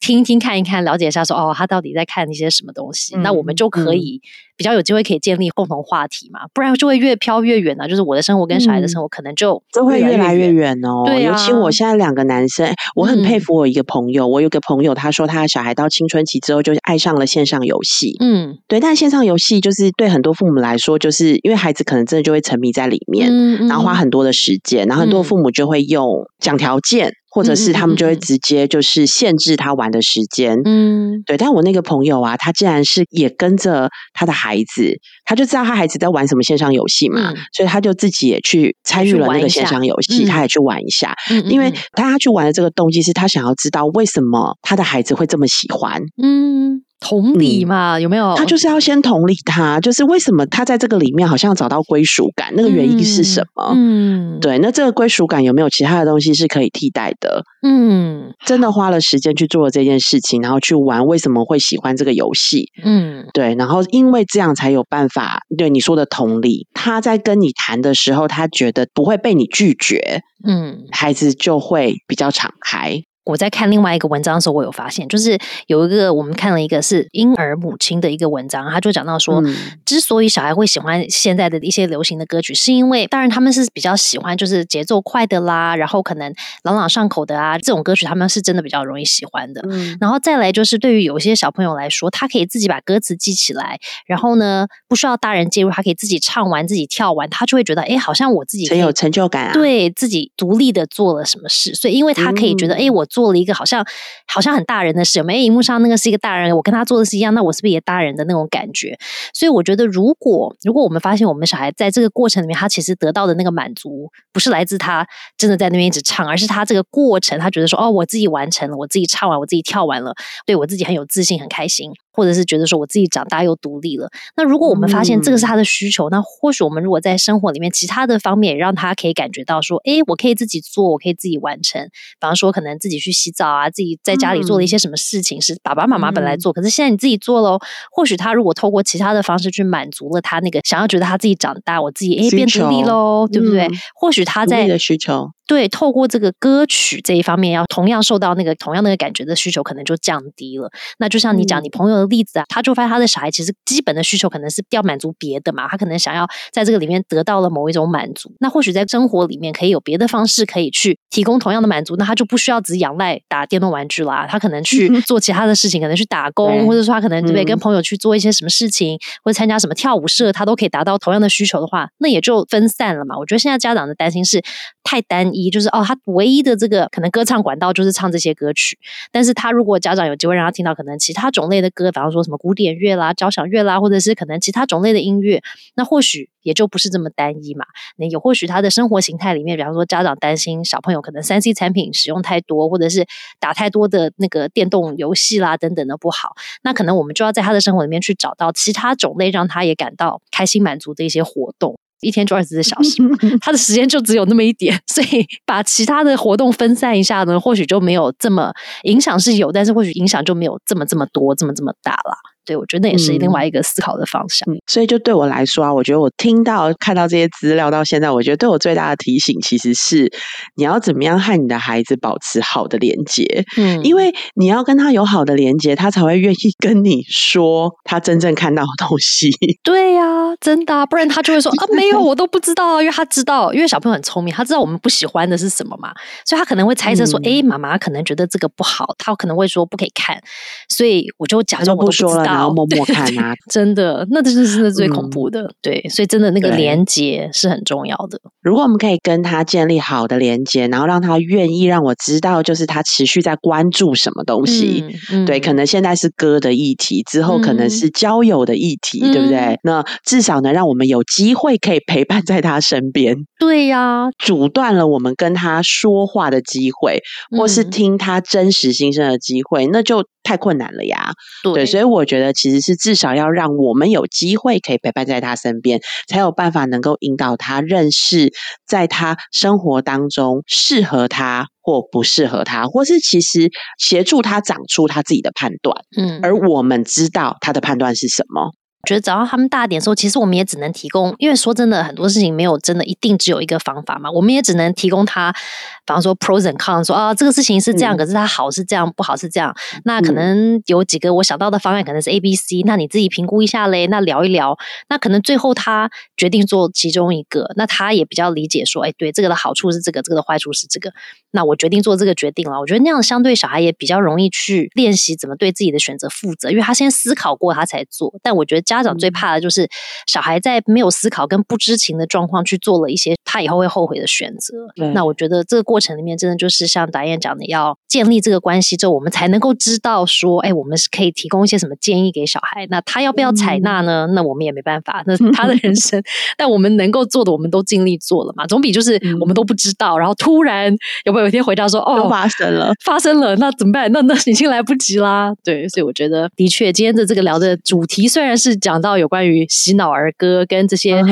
[0.00, 3.16] 听一听，看一看，了解一下，说哦，他到底在看一些什么东西？
[3.18, 4.20] 那我们就可以。
[4.56, 7.88] 比较有机会可以建立共同话题嘛，不然就会越飘越远啊。
[7.88, 11.04] 就是我的生活跟小孩的生活，可能就就会越来越远哦。
[11.06, 14.28] 对尤其我现在两个男生，我很佩服我一个朋友。
[14.28, 18.14] 我有个朋友，他说他的小孩到青春期之后，就爱上了线上游戏。
[18.20, 18.78] 嗯，对。
[18.78, 23.32] 但线上游戏就是对很多父母来说，就是因为孩子可能真的就会沉迷在里面，
[23.66, 30.60] 然后花很多的时间，然后很多父母就会用讲条件，或者是他们就会直接就是限制他玩的时间。
[30.64, 31.36] 嗯，对。
[31.36, 34.58] 但我那个朋友啊，他竟然是也跟着他的孩。
[34.60, 41.14] 子，他就知道他孩子在玩什么线上游戏嘛，所以他就自己也去参与了那个线上游戏，他也去玩一下。
[41.46, 46.02] 因为他去玩的这个动机是他想要知道为什么他的孩子会这么喜欢。
[46.22, 46.82] 嗯。
[47.00, 48.34] 同理嘛，有没有？
[48.36, 53.72] 他就是要先同理他，就是为什么他在这个里面好像找到归属感，那个原因是什么？
[53.74, 54.58] 嗯，对。
[54.58, 57.42] 那这个归属感有没有其他的东西是可以替代的？
[57.66, 62.66] 嗯，真的花了时间去做了这件事情，然后去玩，为什么会喜欢这个游戏？
[62.84, 63.54] 嗯，对。
[63.54, 70.20] 然后因为这样才有办法对你说的同理，他在跟你谈的时候，他觉得不会被你拒绝。
[70.46, 73.02] 嗯，孩子就会比较敞开。
[73.30, 75.38] 我在看另外一个文章的时候，我有发现，就是
[75.68, 79.42] 有一个我们看了一个是婴儿母亲的一个文章，他就讲到说，
[79.84, 89.62] 之所以小孩会喜欢现在的一些流行的歌曲，是因为当然他们是比较喜欢就是节奏快的啦，然后可能朗朗上口的啊，这种歌曲他们是真的比较容易喜欢的。
[90.00, 99.52] 然后再来就是对于有些小朋友来说，他可以自己把歌词记起来，然后呢不需要大人介入，他可以自己唱完、自己跳完，他就会觉得哎，好像我自己很有成就感，啊。
[99.52, 103.86] 对自己独立的做了什么事，所以因为他可以觉得哎，我做做了一个好像
[104.26, 105.42] 好像很大人的事，没？
[105.42, 108.98] 荧幕上那个是一个大人，我跟他做的是一样，那我是不是也大人的那种感觉？
[109.34, 115.06] 所以我觉得，如果如果我们发现我们小孩在这个过程里面，他其实得到的那个满足，不是来自他
[115.36, 120.14] 真的在那边一直唱，而是他这个过程，他觉得说哦，我自己完成了，我自己唱完，我自己跳完了，
[120.46, 121.90] 对我自己很有自信，很开心。
[122.20, 131.82] 或者是觉得说我自己长大又独立了，那如果我们发现这个是他的需求，那或许我们如果在生活里面其他的方面让他可以感觉到说，哎，我可以自己做，我可以自己完成。
[131.82, 131.90] 比
[132.20, 137.58] 方说，可能自己去洗澡啊，自己在家里做了一些什么事情是爸爸妈妈本来做，可是现在你自己做喽。
[137.90, 143.66] 或许他如果透过其他的方式去满足了他那个想要觉得他自己长大，我自己哎变独立喽，对不对？
[143.94, 145.30] 或许他在的需求。
[145.46, 150.70] 对，透过这个歌曲这一方面，要同样受到那个同样那个感觉的需求，可能就降低了。
[151.00, 158.30] 那就像你讲你朋友的例子啊，他就发现他的小孩其实基本的需求可能是要满足别的嘛，他可能想要在这个里面得到了某一种满足。
[158.40, 173.16] 那或许在生活里面可以有别的方式可以去提供同样的满足，那他就不需要只仰赖打电动玩具啦，他可能去做其他的事情，可能去打工，或者说他可能对不对跟朋友去做一些什么事情，或者参加什么跳舞社，他都可以达到同样的需求的话，那也就分散了嘛。
[173.16, 174.42] 我觉得现在家长的担心是
[174.90, 175.96] 太单一，就是哦他。
[176.06, 178.76] 唯一的这个可能歌唱管道就是唱这些歌曲，
[179.12, 185.40] 但是他如果家长有机会让他听到可能其他种类的歌，比方说什么古典乐啦、交响乐啦，或者是可能其他种类的音乐，
[185.76, 187.64] 那或许也就不是这么单一嘛。
[187.96, 193.06] 那也或许他的生活形态里面，比方说家长担心小朋友可能三 C 产品使用太多，或者是
[193.38, 196.34] 打太多的那个电动游戏啦等等的不好，
[196.64, 201.78] 那可能我们就要在他的生活里面去找到其他种类让他也感到开心满足的一些活动。
[202.00, 203.02] 一天就二十四小时，
[203.40, 208.52] 他的时间就只有那么一点，所以把其他的活动分散一下呢，或许就没有这么
[208.84, 212.16] 影响是有，但是或许影响就没有这么这么多，这么这么大了。
[212.50, 214.44] 对，我觉得那也是另外一个思考的方向。
[214.66, 220.12] 所以，就对我来说啊，我觉得我听到看到这些资料到现在，我觉得对我最大的提醒其实是
[220.56, 223.44] 你要怎么样和你的孩子保持好的连接。
[223.56, 229.30] 嗯，因为你要跟他有好的连接，他才会愿意 跟你说他真正看到的东西。
[229.62, 230.02] 对呀，
[230.40, 232.82] 真的，啊不然他就会说啊，没有，我都不知道。
[232.82, 235.92] 因为他知道，因为小朋友很聪明，他知道我们不喜欢的是什么嘛，
[236.26, 240.20] 所以他可能会猜测说，哎，妈妈可能觉得这个不好，他可能会说不可以看，
[240.68, 242.39] 所以我就假装我不说了。
[242.40, 245.52] 然后默默看啊， 真的，那这就是真的最恐怖的。
[245.60, 248.18] 对，所以真的那个连接是很重要的。
[248.42, 254.84] 如果我们可以跟他建立好的连接，然后让他愿意让我知道，就是他持续在关注什么东西。
[255.26, 259.58] 对，可能现在是歌的议题，之后可能是交友的议题，对不对？
[259.62, 263.16] 那至少能，让我们有机会可以陪伴在他身边。
[263.38, 267.00] 对呀，阻断了我们跟他说话的机会，
[267.36, 270.04] 或是听他真实心声的机会，那就。
[270.22, 271.12] 太困难了呀，
[271.42, 278.32] 对，所以我觉得其实是至少要让我们有机会可以陪伴在他身边，才有办法能够引导他认识
[278.66, 285.76] 在他生活当中适合他或不适合他，或是其实协助他长出他自己的判断。
[285.96, 288.52] 嗯，而我们知道他的判断是什么。
[288.86, 294.10] 觉得找到他们大点的时候，其实我们也只能提供，因为说真的，很多事情没有真的一定只有一个方法嘛。
[294.10, 299.54] 我们也只能提供他，比方说 pros and cons，说啊，这个事情是这样，可是它好是这样，不好是这样。
[299.84, 302.62] 那可能有几个我想到的方案，可能是 A、B、C。
[302.64, 303.86] 那你自己评估一下嘞。
[303.88, 304.56] 那聊一聊，
[304.88, 310.90] 那可能最后他决定做其中一个，那他也比较理解说，哎，对，这个的好处是这个，这个的坏处是这个。
[311.32, 312.58] 那我决定做这个决定了。
[312.58, 318.14] 我觉得那样相对小孩也比较容易去练习怎么对自己的选择负责，因为他先思考过，他才做。
[318.22, 318.69] 但我觉得。
[318.70, 319.68] 家长最怕的就是
[320.06, 324.54] 小孩在没有思考跟不知情的状况去做了一些他以后会后悔的选择。
[324.94, 332.64] 那我觉得这个过程里面真的就是像导演讲的，要建立这个关系之后，我们才能够知道说，哎，我们是可以提供一些什么建议给小孩。
[332.70, 334.06] 那他要不要采纳呢？
[334.14, 336.00] 那我们也没办法，那是他的人生。
[336.38, 338.46] 但我们能够做的，我们都尽力做了嘛。
[338.46, 340.72] 总比就是我们都不知道，然后突然
[341.04, 343.90] 有没有一天回答说，哦，发生了，发生了，那怎么办？
[343.90, 345.32] 那那已经来不及啦。
[345.42, 348.59] 对，所以我觉得的确，今天的这个聊的主题虽然是。
[348.60, 351.02] 讲到有关于洗脑儿歌跟这些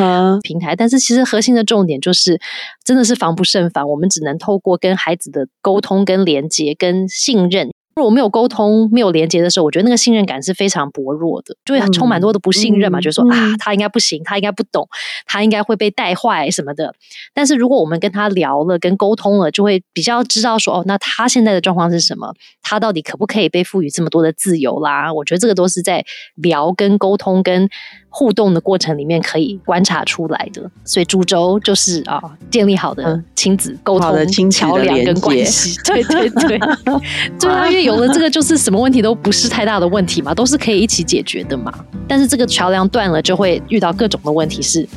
[0.42, 2.40] 平台，但是其实核心的重点就是，
[2.84, 3.88] 真的是防不胜防。
[3.88, 7.70] 我们只能透过跟孩子的沟通、跟连接、跟信任。
[7.98, 14.88] 如果没有沟通、没有连接的时候，我觉得那个信任感是非常薄弱的，就会充满多的不信任嘛，就说啊，他应该不行，他应该不懂，
[15.26, 16.94] 他应该会被带坏什么的。
[17.34, 22.32] 但是如果我们跟他聊了、跟沟通了，就会比较知道说，哦，那他现在的状况是什么？
[22.62, 25.12] 他到底可不可以被赋予这么多的自由啦？
[25.12, 26.04] 我觉得这个都是在
[26.36, 27.68] 聊、跟沟通、跟。
[28.10, 36.58] 互动的过程里面可以观察出来的，所以株洲就是啊，建立好的亲子沟通的桥梁跟关系，对 对对，
[37.38, 41.72] 对啊，因为有了这个，就是什么问题都不是太大的问题嘛，都是可以一起解决的嘛。
[42.08, 44.88] 但是这个桥梁断了，就会遇到各种的问题，是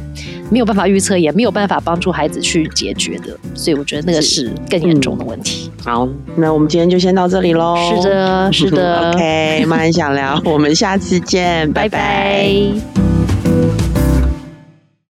[0.52, 3.36] 没有办法预测，也没有办法帮助孩子去解决的。
[3.56, 5.72] 所以我觉得那个是更严重的问题。
[5.84, 7.76] 好，那我们今天就先到这里喽。
[7.96, 9.12] 是的，是的。
[9.16, 13.31] OK，慢慢想聊，我们下次见，拜拜。